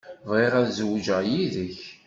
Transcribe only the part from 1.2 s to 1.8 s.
yid-k.